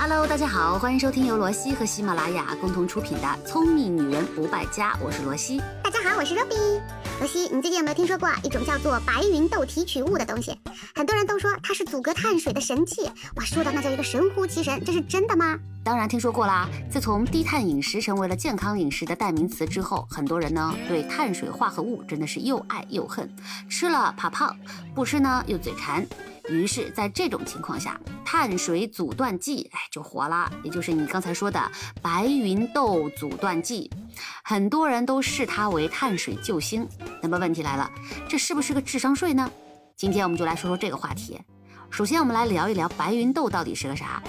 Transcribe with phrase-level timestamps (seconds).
[0.00, 5.60] Hello，大家好，欢迎收听由罗西和喜马拉雅共同出品的《聪明女人不败家》，我是罗西。
[5.82, 6.80] 大家好，我是 Ruby。
[7.18, 10.56] 罗西，你最近有没有听说过一种叫做白云豆提取物的东西？
[10.94, 15.58] 很多人都说它是阻隔碳水的神器，哇，说的那叫一个神乎其神，这是真的吗？
[15.82, 16.68] 当然听说过啦。
[16.88, 23.28] 自从低碳饮食成为了健康饮食的代名词之后，很多人呢对碳水化合物真的是又爱又恨，
[23.68, 24.56] 吃了怕胖，
[24.94, 26.06] 不吃呢又嘴馋。
[26.48, 33.90] 于是，在这种情况下，碳水阻断剂哎就火了，也就是你刚才说的白芸豆阻断剂，
[34.42, 36.88] 很多人都视它为碳水救星。
[37.22, 37.90] 那么问题来了，
[38.28, 39.50] 这是不是个智商税呢？
[39.96, 41.40] 今天我们就来说说这个话题。
[41.90, 44.22] 首先，我们来聊一聊白芸豆到底是个啥。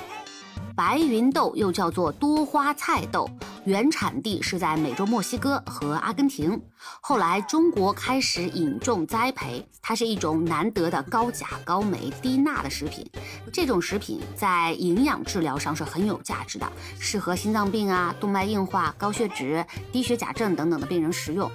[0.76, 3.30] 白芸豆又叫做多花菜豆，
[3.70, 6.60] 原产地是在美洲墨西哥和阿根廷，
[7.02, 9.64] 后来中国开始引种栽培。
[9.80, 13.08] 它是一种难得的高钾、高镁、低钠的食品。
[13.54, 16.68] 这种食品在营养治疗上是很有价值的，
[17.00, 21.50] 适合心脏病啊、动脉硬化、高血脂、低血钾症等等的病人食用。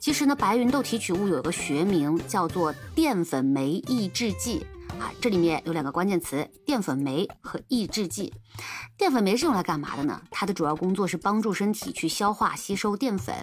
[0.00, 4.66] 其实呢，白芸豆提取物有一个学名叫做淀粉酶抑制剂。
[4.98, 8.32] 啊，这里面有两个关键词：淀粉酶和抑制剂。
[8.96, 10.20] 淀粉酶是用来干嘛的呢？
[10.30, 13.34] 它的主要工作是帮助身体去消化吸收淀粉，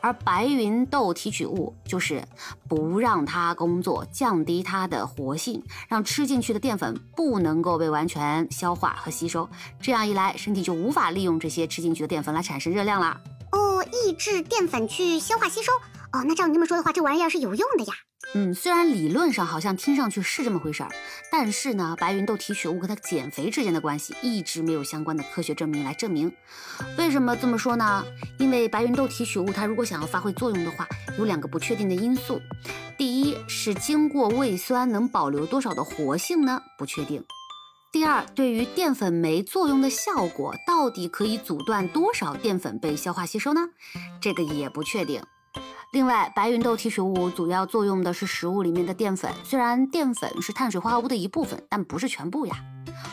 [0.00, 2.22] 而白芸豆提取物就是
[2.68, 9.48] 不让它工作，降低它的活性，让吃进去的淀粉不能够被完全消化和吸收。
[9.80, 13.20] 这样一来，身体就无法利用这些吃进去的淀粉来产生热量啦。
[13.52, 15.72] 哦，抑制淀粉去消化吸收。
[16.12, 17.94] 哦，那照你这么说的话，这玩意儿是有用的呀。
[18.32, 20.90] 嗯，虽然理论上好像听上去是这么回事儿，
[21.32, 26.32] 但是呢，白芸豆提取物跟它减肥之间的关系一直没有相关的科学证明来证明。
[26.96, 28.04] 为什么这么说呢？
[28.38, 30.86] 因为白芸豆提取物它如果想要发挥作用的话，
[31.18, 32.40] 有两个不确定的因素。
[32.96, 36.62] 第一是经过胃酸能保留多少的活性呢？
[36.78, 37.24] 不确定。
[37.90, 43.60] 第二，对于淀粉酶作用的效果，到底可以阻断多少淀粉被消化吸收呢？
[44.20, 45.20] 这个也不确定。
[45.92, 52.54] 另外，白芸豆提取物主要作用的是食物里面的淀粉，虽然淀粉是碳水化合物的一部分，但不是全部呀。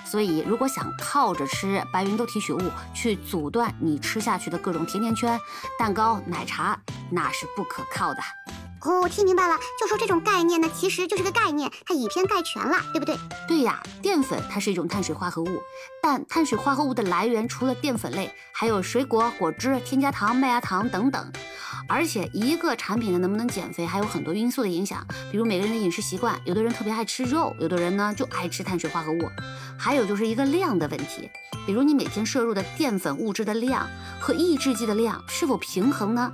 [0.06, 2.62] 所以，如果想靠着吃白芸豆提取物
[2.94, 5.40] 去阻断你吃下去的各种甜甜圈、
[5.80, 6.80] 蛋糕、奶茶，
[7.10, 8.20] 那是不可靠的。
[8.82, 13.18] 哦，我听明白了，就说这种概念呢，其实就是个概念，它以偏概全了，对不对？
[13.48, 15.60] 对呀，淀粉它是一种碳水化合物，
[16.00, 21.34] 但碳水化合物的来源除了淀粉类，还有水果、果汁、添加糖、麦芽糖等等。
[21.88, 29.30] 而且一个产品呢能不能减肥，还有很多因素的影响，比如每个人的饮食习惯，有的人特别爱吃肉，有的人呢就爱吃碳水化合物，
[29.78, 31.30] 还有就是一个量的问题，
[31.66, 33.88] 比如你每天摄入的淀粉物质的量
[34.20, 36.32] 和抑制剂的量是否平衡呢？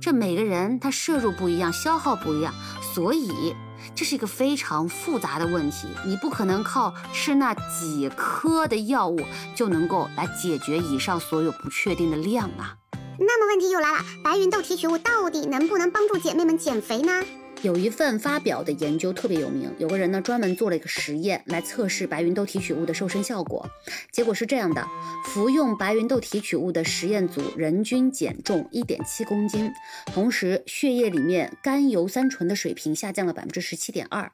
[0.00, 2.52] 这每个人他摄入不一样，消耗不一样，
[2.94, 3.54] 所以
[3.94, 9.20] 这是一个非常复杂的问题，你不可能靠吃那几颗的药物
[9.54, 12.76] 就能够来解决以上所有不确定的量啊。
[13.18, 17.22] 那么问题又来了，白芸豆提取物到底能不能帮助姐妹们减肥呢？
[17.62, 23.66] 有一份发表的研究特别有名，有个人呢专门做了一个实验来测试白芸豆提取物的瘦身效果，
[24.12, 24.86] 结果是这样的：
[25.24, 29.72] 服用白芸豆提取物的实验组人均减重一点七公斤，
[30.12, 34.30] 同时血液里面甘油三醇的水平下降了百分之十七点二。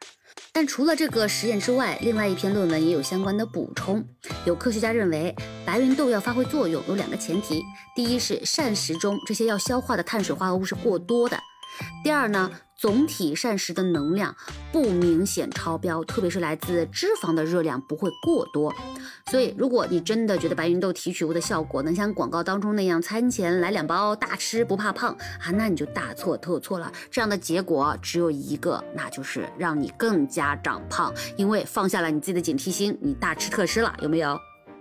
[0.53, 4.05] 但除了这个实验之外，另外一篇论文也有相关的补充。
[4.45, 5.35] 有科学家认为，
[5.65, 7.63] 白芸豆要发挥作用有两个前提：
[7.95, 11.37] 第一是膳食中这些要消化的碳水化合物是过多的；
[12.05, 12.51] 第二呢。
[12.83, 14.35] 总体膳食的能量
[14.73, 18.75] 不明显超标，特别是来自脂肪的热量不会过多。
[19.31, 26.91] 所以，如果你真的觉得白芸豆提取物的效果能像广告当中那样餐前来两包大吃不怕胖啊，那你就大错特错了。
[27.09, 34.37] 这样的结果只有一个，那就是让你更加长胖，因为放下了你自己的警惕心，你大吃特吃了，有没有？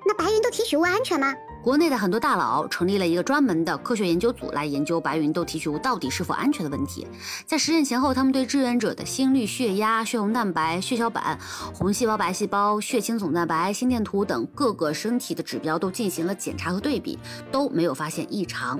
[0.07, 1.35] 那白芸豆提取物安全吗？
[1.63, 7.05] 国内的很多大佬成立了一个专门的科学研究组来研究白芸豆提取物到底是否安全的问题。
[7.45, 11.37] 在实验前后，他们对志愿者的心率、血压、血红蛋白、血小板、
[11.71, 17.19] 红细胞、白细胞、血清总蛋白、心电图等各个身体的指标都进行了检查和对比，
[17.51, 18.79] 都没有发现异常。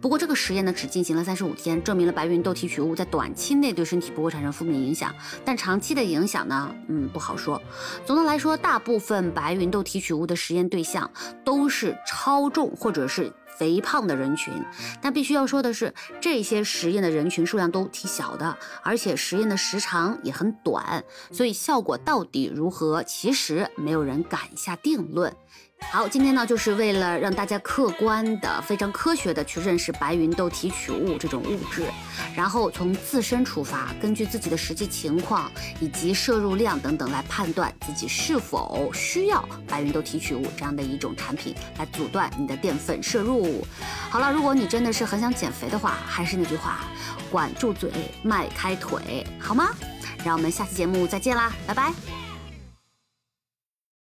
[0.00, 5.12] 不过这个实验呢，只进行了三十五天，证明了白芸豆提取物在短期内对身体不会产生负面影响，
[5.44, 7.60] 但长期的影响呢，嗯，不好说。
[8.06, 11.10] 总的来说，大部分白芸豆提取物的实验对象
[11.44, 12.19] 都是超。
[12.22, 14.52] 超重或者是肥胖的人群，
[15.00, 25.34] 但必须要说的是，这些实验的人群数量都挺小的，而且实验的时长也很短，所以效果到底如何，其实没有人敢下定论。
[25.90, 31.84] 好，今天呢，就是为了让大家客观的、非常科学的去认识白芸豆提取物这种物质，
[32.36, 35.50] 然后从自身出发，根据自己的实际情况
[35.80, 43.49] 以及摄入量等等来判断自己是否需要白芸豆提取物这样的一种产品来阻断你的淀粉摄入。
[44.10, 46.80] 好了，如果你真的是很想减肥的话，还是那句话，
[47.30, 47.90] 管住嘴，
[48.22, 49.70] 迈开腿，好吗？
[50.24, 52.19] 让我们下期节目再见啦，拜拜。